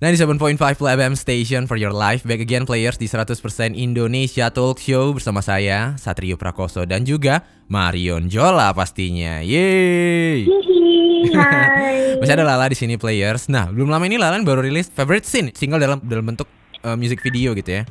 97.5 0.00 0.56
FM 0.80 1.12
Station 1.12 1.68
for 1.68 1.76
your 1.76 1.92
life 1.92 2.24
Back 2.24 2.40
again 2.40 2.64
players 2.64 2.96
di 2.96 3.04
100% 3.04 3.36
Indonesia 3.76 4.48
Talk 4.48 4.80
Show 4.80 5.12
Bersama 5.12 5.44
saya 5.44 5.92
Satrio 6.00 6.40
Prakoso 6.40 6.88
Dan 6.88 7.04
juga 7.04 7.44
Marion 7.68 8.24
Jola 8.32 8.72
pastinya 8.72 9.44
Yeay 9.44 10.48
Hihi, 10.48 11.36
hai. 11.36 12.16
Masih 12.16 12.32
ada 12.32 12.48
Lala 12.48 12.72
di 12.72 12.80
sini 12.80 12.96
players 12.96 13.52
Nah 13.52 13.68
belum 13.68 13.92
lama 13.92 14.08
ini 14.08 14.16
Lala 14.16 14.40
baru 14.40 14.64
rilis 14.64 14.88
favorite 14.88 15.28
scene 15.28 15.52
Single 15.52 15.76
dalam 15.76 16.00
dalam 16.00 16.24
bentuk 16.32 16.48
uh, 16.80 16.96
music 16.96 17.20
video 17.20 17.52
gitu 17.52 17.68
ya 17.68 17.84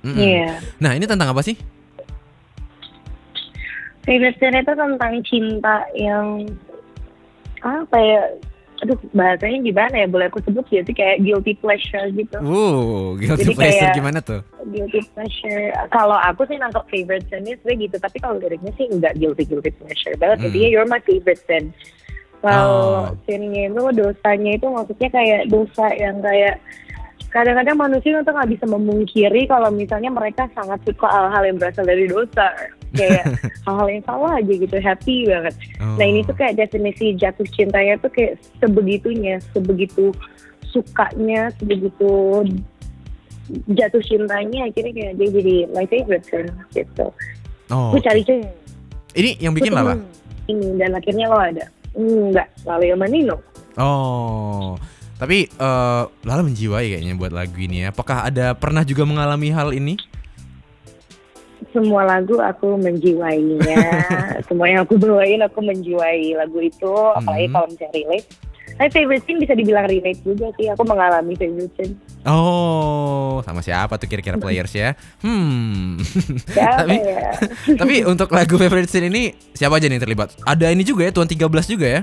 Mm-mm. 0.00 0.16
Iya. 0.16 0.64
Nah 0.80 0.96
ini 0.96 1.04
tentang 1.04 1.28
apa 1.28 1.44
sih? 1.44 1.60
Favorite 4.00 4.36
scene 4.40 4.58
itu 4.58 4.72
tentang 4.72 5.14
cinta 5.22 5.76
yang 5.92 6.48
apa 7.60 7.96
ya? 8.00 8.22
Aduh, 8.80 8.96
bahasanya 9.12 9.60
gimana 9.60 9.92
ya? 9.92 10.08
Boleh 10.08 10.32
aku 10.32 10.40
sebut 10.40 10.64
ya? 10.72 10.80
Itu 10.80 10.96
kayak 10.96 11.20
guilty 11.20 11.52
pleasure 11.60 12.08
gitu. 12.16 12.40
Wow, 12.40 13.20
guilty 13.20 13.44
Jadi 13.44 13.52
pleasure 13.52 13.92
kayak- 13.92 13.96
gimana 14.00 14.18
tuh? 14.24 14.40
Guilty 14.72 15.00
pleasure. 15.12 15.68
Kalau 15.92 16.16
aku 16.16 16.48
sih 16.48 16.56
nangkep 16.56 16.88
favorite 16.88 17.28
scene 17.28 17.52
gitu, 17.76 17.96
tapi 18.00 18.16
kalau 18.16 18.40
liriknya 18.40 18.72
sih 18.80 18.88
enggak 18.88 19.20
guilty 19.20 19.44
guilty 19.44 19.68
pleasure 19.76 20.16
banget. 20.16 20.40
Hmm. 20.40 20.44
Jadi 20.48 20.58
you're 20.72 20.88
my 20.88 21.00
favorite 21.04 21.44
scene. 21.44 21.68
Kalau 22.40 23.04
Oh. 23.04 23.20
scene-nya 23.28 23.68
itu 23.68 23.84
dosanya 23.92 24.50
itu 24.56 24.64
maksudnya 24.64 25.08
kayak 25.12 25.52
dosa 25.52 25.92
yang 25.92 26.24
kayak 26.24 26.56
kadang-kadang 27.28 27.76
manusia 27.76 28.24
tuh 28.24 28.32
nggak 28.32 28.48
bisa 28.48 28.64
memungkiri 28.64 29.44
kalau 29.44 29.68
misalnya 29.68 30.08
mereka 30.08 30.48
sangat 30.56 30.80
suka 30.82 31.04
hal-hal 31.04 31.44
yang 31.44 31.60
berasal 31.60 31.84
dari 31.84 32.08
dosa 32.08 32.48
kayak 32.92 33.24
hal-hal 33.66 33.88
yang 33.88 34.02
salah 34.02 34.32
aja 34.36 34.52
gitu 34.52 34.76
happy 34.76 35.16
banget 35.24 35.54
Oh. 35.78 35.96
nah 35.96 36.04
ini 36.04 36.20
tuh 36.22 36.34
kayak 36.34 36.58
definisi 36.58 37.14
jatuh 37.14 37.46
cintanya 37.48 37.96
tuh 37.96 38.08
kayak 38.08 38.36
sebegitunya 38.56 39.40
sebegitu 39.50 40.12
sukanya 40.66 41.48
sebegitu 41.56 42.44
jatuh 43.68 43.98
cintanya 44.00 44.66
akhirnya 44.66 44.92
kayak 44.92 45.12
dia 45.16 45.28
jadi 45.32 45.54
my 45.70 45.84
favorite 45.84 46.26
kan 46.26 46.46
gitu 46.70 47.06
Oh. 47.68 47.94
gue 47.94 48.02
cari 48.02 48.20
cewek 48.20 48.50
Ini 49.12 49.30
yang 49.38 49.54
bikin 49.54 49.70
Lala? 49.70 49.94
temen 49.94 50.10
ini 50.48 50.68
dan 50.74 50.90
akhirnya 50.92 51.26
lo 51.26 51.38
ada 51.38 51.64
enggak 51.92 52.48
lalu 52.64 52.84
yang 52.88 52.98
Manino 52.98 53.36
Oh. 53.78 54.74
Tapi 55.14 55.46
eh, 55.46 56.02
Lala 56.20 56.42
menjiwai 56.42 56.90
kayaknya 56.90 57.14
buat 57.14 57.30
lagu 57.30 57.54
ini 57.56 57.84
ya. 57.84 57.94
Apakah 57.94 58.26
ada 58.26 58.52
pernah 58.52 58.82
juga 58.82 59.04
mengalami 59.04 59.48
hal 59.48 59.70
ini? 59.70 59.94
Semua 61.70 62.02
lagu 62.02 62.36
aku 62.36 62.74
menjiwainya 62.76 63.82
semua 64.46 64.66
yang 64.66 64.82
aku 64.82 64.94
bawain 64.94 65.40
aku 65.40 65.58
menjiwai 65.60 66.34
lagu 66.34 66.58
itu 66.58 66.90
apalagi 67.14 67.46
Mhm. 67.46 67.52
kalau 67.52 67.66
misalnya 67.66 67.92
relate 67.94 68.28
Tapi 68.70 68.88
favorite 68.94 69.22
scene 69.22 69.36
bisa 69.38 69.52
dibilang 69.52 69.84
relate 69.84 70.20
juga 70.20 70.48
sih 70.54 70.66
aku 70.66 70.82
mengalami 70.82 71.34
favorite 71.34 71.74
scene 71.74 71.94
Oh, 72.22 73.40
sama 73.40 73.60
siapa 73.60 73.96
tuh 73.96 74.04
kira-kira 74.06 74.36
players 74.36 74.70
ya? 74.70 74.92
Hmm. 75.20 75.96
siapa 76.54 76.84
tapi 76.84 76.96
ya 76.98 77.30
tapi 77.74 77.94
untuk 78.04 78.28
lagu 78.28 78.54
favorite 78.54 78.86
scene 78.86 79.08
ini 79.08 79.22
siapa 79.52 79.74
aja 79.74 79.84
nih 79.84 79.96
yang 79.96 80.04
terlibat? 80.04 80.36
Ada 80.42 80.68
ini 80.68 80.82
juga 80.82 81.04
ya, 81.04 81.12
Tuan 81.12 81.24
13 81.24 81.40
juga 81.66 81.86
ya? 81.88 82.00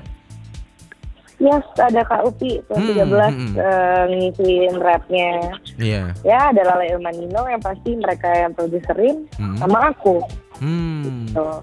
Yes 1.38 1.62
ada 1.76 2.02
Kak 2.02 2.26
Upi 2.26 2.58
tahun 2.66 2.82
Hmm, 2.82 2.90
13 2.98 3.30
hmm. 3.30 3.54
eh, 3.56 4.04
ngisiin 4.10 4.74
rapnya 4.76 5.30
Iya. 5.76 6.04
ya 6.22 6.50
ada 6.50 6.62
Lala 6.64 6.86
Ilmanino 6.88 7.46
yang 7.46 7.60
pasti 7.60 7.94
mereka 7.94 8.26
yang 8.28 8.52
produserin 8.52 9.30
Hmm. 9.36 9.56
sama 9.56 9.92
aku 9.92 10.18
Hmm. 10.58 11.30
tuh 11.30 11.62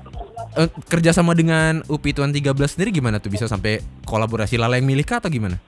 Eh, 0.55 0.71
kerja 0.85 1.11
sama 1.11 1.33
dengan 1.33 1.83
UPI 1.85 2.11
Tuan 2.13 2.31
13 2.31 2.55
sendiri 2.71 2.91
gimana 2.93 3.19
tuh 3.19 3.27
bisa 3.27 3.45
sampai 3.45 3.79
kolaborasi 4.03 4.55
Lala 4.55 4.77
yang 4.77 4.87
milik 4.87 5.11
atau 5.11 5.27
gimana? 5.27 5.59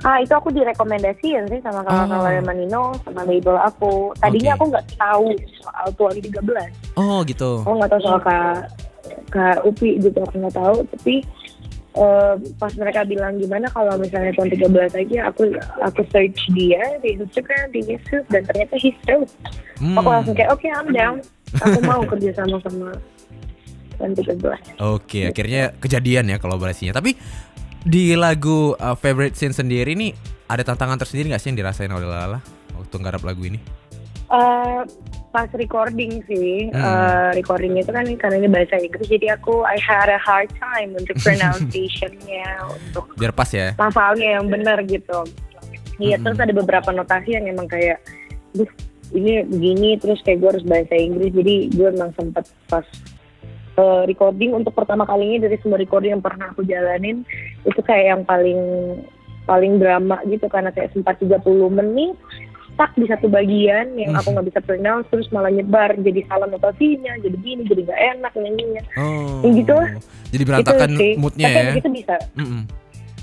Ah 0.00 0.16
itu 0.16 0.30
aku 0.30 0.48
direkomendasiin 0.48 1.44
sih 1.46 1.60
sama 1.60 1.82
kakak 1.82 2.06
Oh. 2.06 2.12
Lala 2.16 2.30
Ilmanino 2.34 2.82
sama 3.02 3.20
label 3.22 3.58
aku 3.58 3.92
tadinya 4.16 4.54
Oke. 4.54 4.56
aku 4.56 4.64
nggak 4.70 4.86
tahu 4.94 5.26
soal 5.58 5.86
Tuan 5.92 6.14
13 6.14 6.70
Oh 6.94 7.20
gitu. 7.22 7.60
aku 7.60 7.74
nggak 7.74 7.90
tahu 7.90 8.00
soal 8.00 8.18
kak 8.18 8.56
kak 9.28 9.58
Upi 9.60 9.98
gitu 9.98 10.18
aku 10.18 10.34
nggak 10.38 10.54
tahu 10.54 10.76
tapi 10.88 11.14
eh, 11.90 12.34
pas 12.54 12.72
mereka 12.74 13.02
bilang 13.02 13.34
gimana 13.36 13.66
kalau 13.70 13.98
misalnya 13.98 14.30
tahun 14.34 14.54
13 14.54 15.00
aja 15.06 15.18
aku 15.26 15.42
aku 15.82 16.00
search 16.08 16.40
dia 16.54 16.82
di 17.02 17.18
Instagram 17.18 17.74
di 17.74 17.80
YouTube 17.86 18.26
dan 18.30 18.42
ternyata 18.46 18.74
he's 18.78 18.96
dope 19.04 19.30
Hmm. 19.80 19.96
aku 19.96 20.12
langsung 20.12 20.36
kayak 20.36 20.52
oke 20.52 20.68
I'm 20.68 20.92
down 20.92 21.24
aku 21.56 21.80
mau 21.80 22.04
kerja 22.04 22.36
sama 22.36 22.60
sama 22.60 22.92
tahun 23.96 24.12
13 24.12 24.80
Oke, 24.80 25.28
akhirnya 25.28 25.76
kejadian 25.76 26.28
ya 26.28 26.36
kolaborasinya. 26.40 26.96
Tapi 26.96 27.12
di 27.80 28.12
lagu 28.12 28.72
uh, 28.76 28.96
favorite 28.96 29.36
scene 29.36 29.52
sendiri 29.56 29.92
nih 29.96 30.12
ada 30.48 30.64
tantangan 30.64 31.00
tersendiri 31.00 31.32
nggak 31.32 31.40
sih 31.40 31.48
yang 31.52 31.64
dirasain 31.64 31.92
oleh 31.92 32.04
Lala 32.04 32.40
waktu 32.76 32.94
nggarap 32.96 33.24
lagu 33.24 33.44
ini? 33.44 33.56
Eh, 34.30 34.80
pas 35.30 35.46
recording 35.54 36.22
sih, 36.26 36.70
Hmm. 36.70 36.78
eh, 36.78 37.28
recording 37.34 37.78
itu 37.78 37.90
kan 37.90 38.02
karena 38.02 38.36
ini 38.36 38.48
bahasa 38.48 38.78
Inggris, 38.78 39.06
jadi 39.06 39.34
aku 39.34 39.62
I 39.62 39.78
had 39.78 40.06
a 40.06 40.18
hard 40.18 40.50
time 40.54 40.94
untuk 40.94 41.14
pronunciation-nya, 41.22 42.66
untuk 42.66 43.14
Biar 43.14 43.30
pas 43.30 43.50
ya. 43.50 43.74
lafalnya 43.74 44.38
yang 44.38 44.46
benar 44.46 44.82
gitu. 44.86 45.22
Iya, 45.98 46.18
Hmm. 46.18 46.24
terus 46.24 46.38
ada 46.40 46.50
beberapa 46.50 46.90
notasi 46.90 47.34
yang 47.34 47.46
emang 47.46 47.66
kayak, 47.66 48.02
duh 48.54 48.66
ini 49.10 49.42
begini, 49.44 49.98
terus 49.98 50.22
kayak 50.22 50.38
gue 50.38 50.50
harus 50.54 50.66
bahasa 50.66 50.94
Inggris, 50.94 51.30
jadi 51.30 51.54
gue 51.68 51.88
emang 51.90 52.10
sempet 52.14 52.46
pas 52.66 52.86
eh, 53.78 54.02
recording 54.04 54.52
untuk 54.52 54.74
pertama 54.74 55.02
kalinya 55.02 55.46
dari 55.46 55.56
semua 55.58 55.78
recording 55.78 56.12
yang 56.12 56.20
pernah 56.20 56.50
aku 56.50 56.62
jalanin, 56.62 57.22
itu 57.64 57.80
kayak 57.80 58.06
yang 58.12 58.22
paling 58.22 58.60
paling 59.42 59.80
drama 59.80 60.20
gitu 60.26 60.46
karena 60.46 60.68
kayak 60.68 60.92
sempat 60.92 61.16
30 61.18 61.40
menit 61.72 62.12
stuck 62.80 62.96
di 62.96 63.04
satu 63.04 63.28
bagian 63.28 63.92
yang 63.92 64.16
aku 64.16 64.32
nggak 64.32 64.48
bisa 64.48 64.60
pronounce 64.64 65.04
terus 65.12 65.28
malah 65.28 65.52
nyebar 65.52 65.92
jadi 66.00 66.24
salah 66.24 66.48
notasinya 66.48 67.12
jadi 67.20 67.36
gini 67.36 67.68
jadi 67.68 67.84
nggak 67.84 68.00
enak 68.16 68.32
nyanyinya 68.32 68.82
Oh. 68.96 69.44
Yang 69.44 69.52
gitu 69.60 69.72
lah. 69.76 69.90
Jadi 70.30 70.42
berantakan 70.42 70.88
Gitu 70.90 71.20
moodnya 71.20 71.46
tapi 71.46 71.60
ya. 71.60 71.72
gitu 71.76 71.88
bisa 71.92 72.14
Mm-mm. 72.34 72.62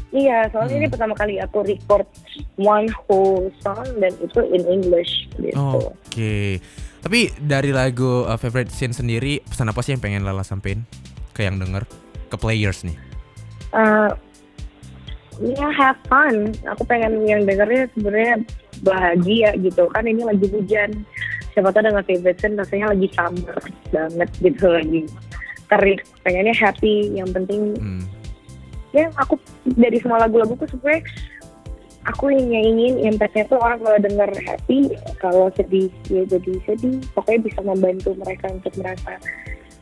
iya 0.10 0.46
soalnya 0.48 0.78
Hmm. 0.78 0.82
ini 0.82 0.88
pertama 0.88 1.14
kali 1.16 1.36
aku 1.38 1.58
record 1.66 2.06
one 2.56 2.86
whole 3.04 3.50
song 3.58 3.82
dan 3.98 4.14
itu 4.22 4.40
in 4.48 4.62
English 4.64 5.26
gitu 5.36 5.58
Oke. 5.90 6.62
Tapi 6.98 7.34
dari 7.40 7.74
lagu 7.74 8.22
uh, 8.24 8.38
favorite 8.38 8.70
scene 8.70 8.94
sendiri 8.94 9.42
pesan 9.42 9.66
apa 9.66 9.82
sih 9.82 9.98
yang 9.98 10.04
pengen 10.04 10.22
Lala 10.22 10.44
sampein 10.44 10.86
ke 11.32 11.42
yang 11.42 11.58
denger, 11.58 11.90
ke 12.28 12.36
players 12.36 12.84
nih? 12.84 12.98
Eh, 13.70 14.10
ya 15.42 15.68
have 15.74 16.00
fun. 16.10 16.54
Aku 16.66 16.84
pengen 16.86 17.22
yang 17.26 17.46
dengernya 17.46 17.90
sebenarnya 17.94 18.36
bahagia 18.82 19.50
gitu. 19.62 19.86
Kan 19.94 20.06
ini 20.10 20.26
lagi 20.26 20.46
hujan. 20.50 21.06
Siapa 21.54 21.74
tahu 21.74 21.90
dengan 21.90 22.04
scene 22.06 22.54
rasanya 22.58 22.94
lagi 22.94 23.08
summer 23.14 23.58
banget 23.90 24.30
gitu 24.42 24.66
lagi 24.70 25.02
terik. 25.68 26.06
Pengennya 26.22 26.54
happy 26.54 27.18
yang 27.18 27.30
penting 27.34 27.74
Hmm. 27.78 28.04
ya 28.96 29.12
aku 29.20 29.36
dari 29.78 30.00
semua 30.00 30.24
lagu-laguku 30.26 30.64
sebenarnya 30.70 31.04
aku 32.08 32.32
yang 32.32 32.64
ingin 32.72 33.14
impactnya 33.14 33.46
tuh 33.52 33.60
orang 33.60 33.84
kalau 33.84 34.00
denger 34.00 34.32
happy 34.48 34.80
kalau 35.20 35.50
sedih 35.58 35.92
ya 36.10 36.24
jadi 36.30 36.54
sedih. 36.66 37.02
Pokoknya 37.14 37.40
bisa 37.52 37.60
membantu 37.66 38.14
mereka 38.16 38.54
untuk 38.54 38.74
merasa 38.78 39.18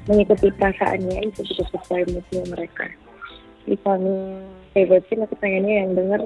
mengikuti 0.06 0.48
perasaannya 0.54 1.34
itu 1.34 1.42
sesuai 1.44 2.14
moodnya 2.14 2.44
mereka 2.54 2.86
kalau 3.82 4.42
favorite 4.72 5.06
scene 5.10 5.26
aku 5.26 5.36
pengennya 5.42 5.86
yang 5.86 5.92
denger 5.98 6.22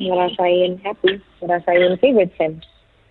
ngerasain 0.00 0.80
happy 0.84 1.20
ngerasain 1.40 1.92
favorite 2.00 2.34
scene 2.36 2.60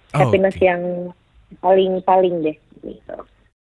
Oh, 0.10 0.26
happiness 0.26 0.58
yang 0.58 1.14
paling 1.62 2.02
paling 2.02 2.42
deh 2.42 2.58
gitu 2.82 3.18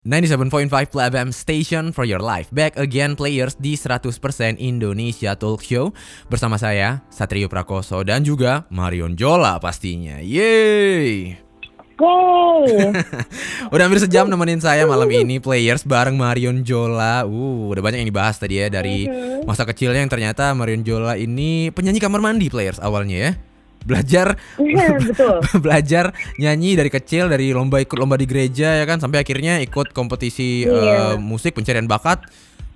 97.5 0.07 0.71
Play 0.71 1.11
FM 1.11 1.35
Station 1.35 1.91
for 1.91 2.07
your 2.07 2.23
life. 2.23 2.47
Back 2.55 2.79
again 2.79 3.19
players 3.19 3.59
di 3.59 3.75
100% 3.75 4.15
Indonesia 4.63 5.35
Talk 5.35 5.67
Show 5.67 5.91
bersama 6.31 6.63
saya 6.63 7.03
Satrio 7.11 7.51
Prakoso 7.51 8.07
dan 8.07 8.23
juga 8.23 8.71
Marion 8.71 9.19
Jola 9.19 9.59
pastinya. 9.59 10.23
Yeay. 10.23 11.46
Yay! 11.97 12.93
Udah 13.73 13.83
hampir 13.89 14.01
sejam 14.05 14.29
nemenin 14.29 14.61
saya 14.61 14.85
malam 14.85 15.09
ini 15.09 15.41
players 15.41 15.81
bareng 15.81 16.13
Marion 16.13 16.61
Jola. 16.61 17.25
Uh, 17.25 17.73
udah 17.73 17.81
banyak 17.81 18.05
yang 18.05 18.11
dibahas 18.13 18.37
tadi 18.37 18.61
ya 18.61 18.69
dari 18.69 19.09
masa 19.49 19.65
kecilnya 19.65 20.05
yang 20.05 20.13
ternyata 20.13 20.53
Marion 20.53 20.85
Jola 20.85 21.17
ini 21.17 21.73
penyanyi 21.73 21.97
kamar 21.97 22.21
mandi 22.21 22.53
players 22.53 22.77
awalnya 22.79 23.17
ya. 23.17 23.33
Belajar 23.87 24.35
Iya, 24.59 24.99
betul 25.09 25.37
belajar 25.65 26.11
nyanyi 26.37 26.77
dari 26.77 26.91
kecil 26.93 27.31
dari 27.33 27.55
lomba 27.55 27.81
ikut 27.81 27.97
lomba 27.97 28.19
di 28.19 28.27
gereja 28.27 28.77
ya 28.77 28.85
kan 28.85 28.99
sampai 29.01 29.23
akhirnya 29.23 29.63
ikut 29.63 29.95
kompetisi 29.95 30.67
Iya. 30.67 31.15
eh, 31.15 31.17
musik 31.17 31.55
pencarian 31.57 31.87
bakat 31.87 32.27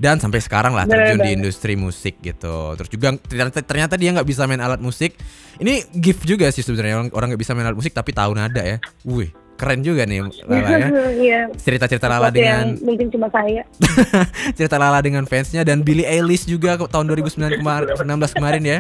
dan 0.00 0.16
sampai 0.16 0.40
sekarang 0.40 0.72
lah 0.72 0.88
Bener 0.88 1.12
terjun 1.12 1.20
di 1.20 1.30
industri 1.36 1.76
musik 1.76 2.16
gitu. 2.18 2.72
Terus 2.72 2.88
juga 2.88 3.12
ternyata 3.20 3.60
ternyata 3.60 3.94
dia 3.94 4.10
nggak 4.10 4.24
bisa 4.24 4.48
main 4.48 4.58
alat 4.58 4.80
musik. 4.80 5.12
Ini 5.56 5.92
gift 5.92 6.24
juga 6.24 6.48
sih 6.48 6.64
sebenarnya 6.64 6.96
orang 6.96 7.08
orang 7.12 7.26
nggak 7.28 7.42
bisa 7.42 7.52
main 7.52 7.68
alat 7.68 7.76
musik 7.76 7.92
tapi 7.92 8.10
tahu 8.10 8.32
nada 8.32 8.64
ya. 8.64 8.80
Wih, 9.04 9.28
keren 9.54 9.84
juga 9.84 10.08
nih 10.08 10.24
Lala 10.42 10.68
ya. 10.72 10.88
Iya. 11.20 11.40
Cerita-cerita 11.52 12.08
Lala 12.08 12.32
dengan 12.32 12.80
mungkin 12.80 13.12
cuma 13.12 13.28
saya. 13.28 13.60
cerita 14.56 14.80
Lala 14.80 15.04
dengan 15.04 15.28
fansnya 15.28 15.60
dan 15.62 15.84
Billie 15.84 16.08
Eilish 16.08 16.48
juga 16.48 16.80
tahun 16.80 17.04
2019 17.12 17.60
kemarin 17.60 17.92
19 17.92 18.36
kemarin 18.40 18.62
ya 18.64 18.78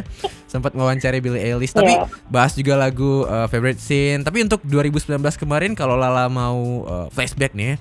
sempat 0.48 0.72
mewawancari 0.72 1.20
Billie 1.20 1.52
Eilish 1.52 1.76
tapi 1.76 1.92
Iya. 1.92 2.08
bahas 2.32 2.56
juga 2.56 2.80
lagu 2.80 3.28
uh, 3.28 3.44
favorite 3.44 3.76
scene 3.76 4.24
tapi 4.24 4.40
untuk 4.40 4.64
2019 4.64 5.20
kemarin 5.36 5.76
kalau 5.76 6.00
Lala 6.00 6.32
mau 6.32 6.56
uh, 6.82 7.06
flashback 7.12 7.52
nih 7.52 7.76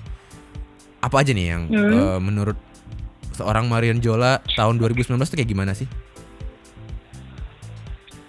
apa 1.00 1.16
aja 1.16 1.32
nih 1.32 1.46
yang 1.48 1.62
Hmm. 1.66 1.88
uh, 1.90 2.20
menurut 2.20 2.60
seorang 3.40 3.64
Marion 3.66 4.04
Jola 4.04 4.44
tahun 4.54 4.76
2019 4.76 5.16
tuh 5.16 5.36
kayak 5.40 5.50
gimana 5.50 5.72
sih? 5.72 5.88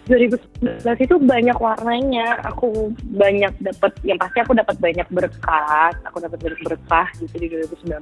2019 0.09 1.05
itu 1.07 1.15
banyak 1.21 1.57
warnanya. 1.59 2.41
Aku 2.51 2.91
banyak 3.15 3.53
dapat, 3.61 3.91
yang 4.03 4.19
pasti 4.19 4.43
aku 4.43 4.55
dapat 4.57 4.75
banyak 4.79 5.07
berkah. 5.11 5.93
Aku 6.09 6.19
dapat 6.19 6.39
banyak 6.41 6.61
berkah 6.65 7.07
gitu 7.19 7.35
di 7.37 7.47
2019. 7.47 7.99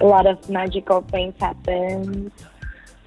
A 0.00 0.04
lot 0.04 0.28
of 0.28 0.40
magical 0.52 1.04
things 1.08 1.36
happen. 1.40 2.28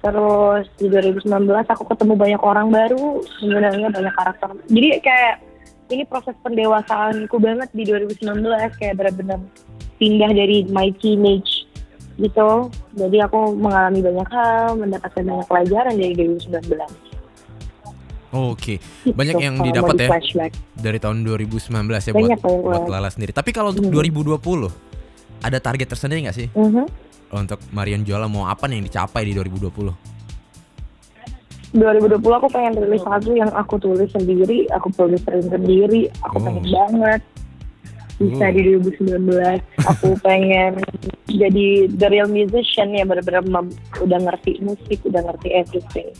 Terus 0.00 0.64
di 0.80 0.88
2019 0.88 1.28
aku 1.68 1.84
ketemu 1.92 2.14
banyak 2.16 2.42
orang 2.42 2.72
baru, 2.72 3.20
sebenarnya 3.36 3.92
banyak 3.92 4.14
karakter. 4.16 4.48
Jadi 4.70 4.88
kayak 5.04 5.34
ini 5.90 6.06
proses 6.06 6.38
pendewasaanku 6.40 7.36
banget 7.36 7.68
di 7.74 7.84
2019 7.84 8.46
kayak 8.78 8.94
benar-benar 8.96 9.40
pindah 10.00 10.30
dari 10.32 10.64
my 10.72 10.88
teenage 11.02 11.59
gitu. 12.16 12.50
Jadi 12.92 13.16
aku 13.20 13.38
mengalami 13.52 14.00
banyak 14.00 14.28
hal, 14.28 14.74
mendapatkan 14.74 15.22
banyak 15.22 15.46
pelajaran 15.46 15.94
dari 15.94 16.14
2019. 16.16 16.90
Oke, 18.30 18.78
Gitu, 19.02 19.10
banyak 19.10 19.34
yang 19.36 19.54
kalau 19.54 19.66
mau 19.66 19.68
didapat 19.68 19.94
di 19.96 20.02
ya 20.02 20.08
flashback. 20.08 20.52
dari 20.72 20.98
tahun 20.98 21.18
2019 21.20 21.66
ya 22.00 22.12
Banyak 22.12 22.38
buat 22.38 22.62
buat. 22.62 22.86
Lala 22.88 23.10
sendiri. 23.10 23.34
Tapi 23.34 23.50
kalau 23.50 23.74
untuk 23.74 23.84
Hmm. 23.84 23.90
2020 23.92 24.70
ada 25.40 25.58
target 25.58 25.88
tersendiri 25.88 26.22
nggak 26.22 26.36
sih 26.36 26.46
Mhm. 26.48 26.84
untuk 27.32 27.58
Marion 27.70 28.06
Jola 28.06 28.26
mau 28.26 28.46
apa 28.46 28.64
nih 28.64 28.78
yang 28.78 28.86
dicapai 28.86 29.26
di 29.26 29.34
2020? 29.34 29.90
2020 31.72 32.34
aku 32.36 32.48
pengen 32.48 32.74
rilis 32.76 33.02
lagu 33.02 33.30
yang 33.32 33.50
aku 33.50 33.78
tulis 33.78 34.10
sendiri, 34.10 34.66
aku 34.68 34.90
produserin 34.90 35.46
sendiri, 35.46 36.10
aku 36.20 36.36
Oh. 36.36 36.42
pengen 36.44 36.64
banget 36.66 37.22
bisa 38.20 38.52
di 38.52 38.60
2019. 38.76 39.16
Aku 39.88 40.12
pengen 40.24 40.76
jadi 41.26 41.66
the 41.88 42.06
real 42.06 42.28
musician 42.28 42.92
ya 42.92 43.02
bener-bener 43.02 43.40
mem- 43.42 43.72
udah 43.96 44.18
ngerti 44.20 44.60
musik, 44.60 45.00
udah 45.02 45.24
ngerti 45.24 45.48
everything. 45.50 46.12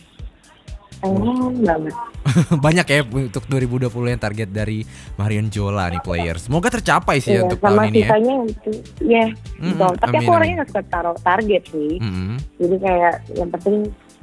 Pengen 0.99 1.61
banget. 1.61 1.95
banyak 2.65 2.87
ya 2.87 3.01
untuk 3.03 3.49
2020 3.49 3.89
yang 4.07 4.21
target 4.21 4.49
dari 4.49 4.85
Marion 5.17 5.49
Jola 5.49 5.89
nih 5.89 6.01
players. 6.01 6.45
Semoga 6.45 6.69
tercapai 6.71 7.17
sih 7.19 7.33
ya 7.33 7.41
Iya, 7.41 7.43
untuk 7.43 7.59
sama 7.59 7.73
tahun 7.75 7.89
ini 7.89 7.97
ya. 7.97 8.05
sisanya 8.05 8.35
itu, 8.45 8.71
ya. 9.01 9.27
Mm-mm, 9.57 9.71
betul. 9.73 9.93
Tapi 9.97 10.15
amin, 10.15 10.21
aku 10.21 10.31
orangnya 10.31 10.55
gak 10.57 10.69
suka 10.69 10.83
taruh 10.87 11.17
target 11.19 11.63
sih. 11.69 11.93
Mm-mm. 11.97 12.37
Jadi 12.57 12.77
kayak 12.77 13.15
yang 13.33 13.51
penting 13.51 13.77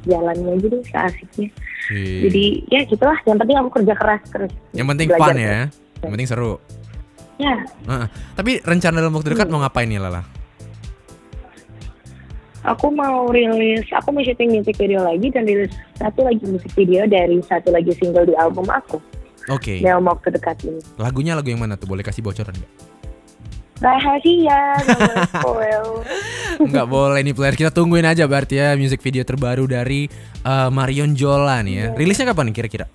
jalannya 0.05 0.49
aja 0.53 0.67
deh 0.69 0.83
seasiknya. 0.85 1.47
Iya. 1.89 2.17
Jadi 2.29 2.43
ya 2.69 2.79
gitulah. 2.85 3.17
Yang 3.25 3.37
penting 3.41 3.57
aku 3.57 3.69
kerja 3.73 3.93
keras 3.97 4.21
terus. 4.29 4.51
yang 4.71 4.87
penting 4.87 5.07
belajar 5.09 5.25
fun 5.25 5.35
ya. 5.35 5.59
Yang 5.97 6.11
penting 6.13 6.29
seru. 6.29 6.53
Ya, 7.37 7.53
Heeh. 7.85 8.07
Tapi 8.33 8.51
rencana 8.61 8.97
dalam 8.97 9.13
waktu 9.13 9.31
dekat 9.31 9.45
Hmm. 9.45 9.53
mau 9.53 9.61
ngapain 9.61 9.85
nih 9.85 10.01
Lala? 10.01 10.25
aku 12.67 12.91
mau 12.91 13.31
rilis, 13.31 13.87
aku 13.95 14.11
mau 14.11 14.19
syuting 14.19 14.51
music 14.51 14.75
video 14.75 14.99
lagi 14.99 15.31
dan 15.31 15.47
rilis 15.47 15.71
satu 15.95 16.27
lagi 16.27 16.43
musik 16.43 16.67
video 16.75 17.07
dari 17.07 17.39
satu 17.39 17.71
lagi 17.71 17.95
single 17.95 18.27
di 18.27 18.35
album 18.35 18.67
aku 18.67 18.99
Oke. 19.47 19.79
dalam 19.79 20.03
waktu 20.03 20.35
dekat 20.35 20.67
ini. 20.67 20.83
Lagunya 20.99 21.31
lagu 21.31 21.47
yang 21.47 21.63
mana 21.63 21.79
tuh? 21.79 21.87
Boleh 21.87 22.03
kasih 22.03 22.19
bocoran 22.19 22.51
nggak? 22.51 22.73
Rahasia. 23.77 24.73
Nggak 26.67 26.87
boleh 26.89 27.21
nih 27.21 27.37
player. 27.37 27.53
Kita 27.53 27.69
tungguin 27.69 28.03
aja 28.03 28.25
berarti 28.25 28.57
ya 28.57 28.73
music 28.73 28.99
video 28.99 29.21
terbaru 29.21 29.69
dari 29.69 30.09
eh, 30.41 30.69
Marion 30.73 31.13
Jola 31.13 31.61
nih 31.61 31.71
ya. 31.71 31.85
Iya. 31.85 31.89
Rilisnya 31.93 32.25
kapan 32.27 32.49
kira-kira? 32.51 32.89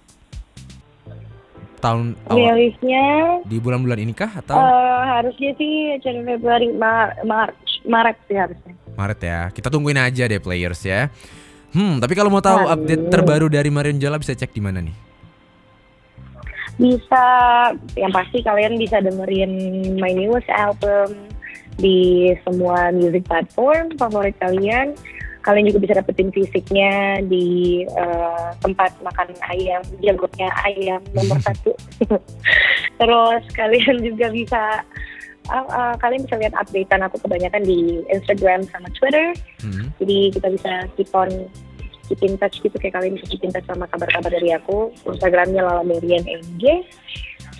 Tahun 1.82 2.14
awal 2.30 2.54
Rilisnya 2.54 3.06
di 3.42 3.58
bulan-bulan 3.58 3.98
ini 3.98 4.14
kah 4.14 4.30
atau 4.38 4.54
eh, 4.54 5.02
harusnya 5.18 5.50
sih 5.58 5.98
Januari, 5.98 6.38
Februari, 6.38 6.68
Mar 6.78 7.18
Maret, 7.26 7.58
Maret 7.82 8.16
sih 8.30 8.38
harusnya. 8.38 8.72
Maret 8.94 9.20
ya? 9.20 9.40
Kita 9.50 9.66
tungguin 9.66 9.98
aja 9.98 10.30
deh 10.30 10.38
players 10.38 10.86
ya. 10.86 11.10
Hmm, 11.74 11.98
tapi 11.98 12.14
kalau 12.14 12.30
mau 12.30 12.44
tahu 12.44 12.68
Amin. 12.68 12.72
update 12.86 13.04
terbaru 13.10 13.50
dari 13.50 13.72
Marion 13.72 13.98
Jola 13.98 14.20
bisa 14.20 14.36
cek 14.36 14.54
di 14.54 14.62
mana 14.62 14.78
nih? 14.78 14.94
Bisa, 16.78 17.24
yang 17.98 18.12
pasti 18.12 18.40
kalian 18.44 18.76
bisa 18.80 19.00
dengerin 19.00 19.52
my 19.98 20.12
newest 20.12 20.48
album 20.52 21.16
di 21.80 22.30
semua 22.44 22.92
music 22.92 23.24
platform 23.24 23.92
favorit 23.96 24.36
kalian. 24.38 24.92
Kalian 25.42 25.68
juga 25.68 25.82
bisa 25.82 25.98
dapetin 25.98 26.30
fisiknya 26.30 27.18
di 27.26 27.82
eh, 27.82 28.48
tempat 28.62 28.94
makan 29.02 29.28
ayam, 29.50 29.82
jagotnya 29.98 30.48
ayam 30.62 31.02
nomor 31.12 31.38
satu. 31.46 31.74
Terus 33.02 33.42
kalian 33.58 33.98
juga 34.06 34.30
bisa, 34.30 34.62
uh, 35.50 35.66
uh, 35.66 35.94
kalian 35.98 36.22
bisa 36.24 36.38
lihat 36.38 36.54
updatean 36.54 37.02
aku 37.02 37.18
kebanyakan 37.26 37.62
di 37.66 38.06
Instagram 38.14 38.62
sama 38.70 38.86
Twitter. 38.94 39.34
Hmm. 39.58 39.90
Jadi 39.98 40.18
kita 40.38 40.48
bisa 40.54 40.72
keep 40.94 41.10
on 41.10 41.30
keep 42.06 42.20
in 42.22 42.36
touch 42.38 42.60
gitu 42.60 42.76
kayak 42.76 42.98
kalian 42.98 43.16
bisa 43.18 43.26
keep 43.30 43.42
in 43.42 43.50
touch 43.50 43.66
sama 43.66 43.88
kabar-kabar 43.90 44.30
dari 44.30 44.54
aku. 44.54 44.94
Instagramnya 45.06 45.64
Lala 45.64 45.82
Marian 45.82 46.22
MJ, 46.22 46.86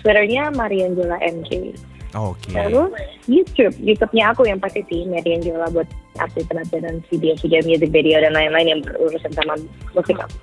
Twitternya 0.03 0.51
Marian 0.53 0.95
Jola 0.95 1.17
MJ. 1.19 1.73
Oke. 2.13 2.53
Lalu 2.53 2.93
YouTube, 3.25 3.73
YouTube-nya 3.81 4.37
aku 4.37 4.45
yang 4.45 4.61
pasti 4.61 4.85
sih 4.85 5.09
Marian 5.09 5.41
Jola 5.41 5.67
buat 5.73 5.89
update-updatean 6.19 7.01
video-video, 7.09 7.59
music 7.65 7.89
video 7.89 8.17
dan 8.21 8.33
lain-lain 8.33 8.67
yang 8.77 8.79
berurusan 8.81 9.31
sama 9.33 9.57
musik 9.93 10.17
aku. 10.17 10.37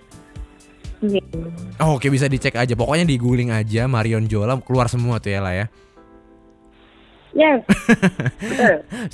Oh, 1.81 1.97
Oke 1.97 2.13
bisa 2.13 2.29
dicek 2.29 2.61
aja. 2.61 2.77
Pokoknya 2.77 3.09
di 3.09 3.17
googling 3.17 3.49
aja 3.49 3.89
Marion 3.89 4.29
Jola 4.29 4.61
keluar 4.61 4.87
semua 4.93 5.17
tuh 5.17 5.33
ya 5.33 5.41
lah 5.41 5.55
ya. 5.57 5.67
Yes. 7.31 7.63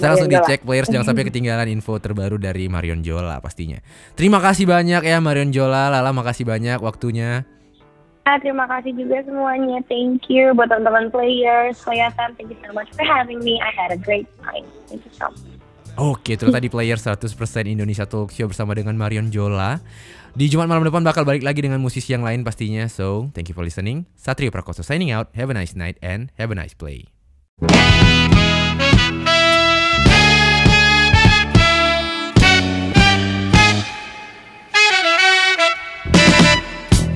Saya 0.00 0.16
langsung 0.16 0.32
dicek 0.32 0.64
players 0.64 0.88
jangan 0.88 1.12
sampai 1.12 1.28
ketinggalan 1.28 1.68
info 1.68 2.00
terbaru 2.00 2.40
dari 2.40 2.64
Marion 2.64 3.04
Jola 3.04 3.44
pastinya. 3.44 3.76
Terima 4.16 4.40
kasih 4.40 4.64
banyak 4.64 5.04
ya 5.04 5.20
Marion 5.20 5.52
Jola, 5.52 5.92
Lala 5.92 6.16
makasih 6.16 6.48
banyak 6.48 6.80
waktunya. 6.80 7.44
Ah, 8.24 8.40
Terima 8.40 8.64
kasih 8.66 8.96
juga 8.96 9.20
semuanya. 9.20 9.84
Thank 9.86 10.32
you 10.32 10.56
buat 10.56 10.72
teman-teman 10.72 11.12
players. 11.12 11.78
Kelihatan, 11.84 12.34
thank 12.40 12.50
you 12.50 12.58
so 12.64 12.72
much 12.72 12.88
for 12.96 13.04
having 13.04 13.38
me. 13.44 13.60
I 13.60 13.70
had 13.70 13.92
a 13.92 14.00
great 14.00 14.26
time. 14.40 14.64
Thank 14.88 15.04
you 15.04 15.12
so 15.12 15.30
much. 15.30 15.55
Oke, 15.96 16.36
itu 16.36 16.52
tadi 16.52 16.68
player 16.68 17.00
100% 17.00 17.24
Indonesia 17.64 18.04
Talk 18.04 18.28
Show 18.28 18.52
bersama 18.52 18.76
dengan 18.76 19.00
Marion 19.00 19.32
Jola. 19.32 19.80
Di 20.36 20.52
Jumat 20.52 20.68
malam 20.68 20.84
depan 20.84 21.00
bakal 21.00 21.24
balik 21.24 21.40
lagi 21.40 21.64
dengan 21.64 21.80
musisi 21.80 22.12
yang 22.12 22.20
lain 22.20 22.44
pastinya. 22.44 22.84
So, 22.92 23.32
thank 23.32 23.48
you 23.48 23.56
for 23.56 23.64
listening. 23.64 24.04
Satrio 24.12 24.52
Prakoso 24.52 24.84
signing 24.84 25.08
out. 25.08 25.32
Have 25.32 25.48
a 25.48 25.56
nice 25.56 25.72
night 25.72 25.96
and 26.04 26.28
have 26.36 26.52
a 26.52 26.56
nice 26.56 26.76
play. 26.76 27.08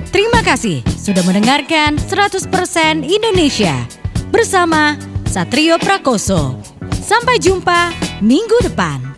Terima 0.09 0.41
kasih 0.41 0.81
sudah 0.97 1.21
mendengarkan 1.29 2.01
100% 2.01 2.49
Indonesia 3.05 3.77
bersama 4.33 4.97
Satrio 5.29 5.77
Prakoso. 5.77 6.70
Sampai 7.11 7.43
jumpa 7.43 7.91
minggu 8.23 8.55
depan. 8.63 9.10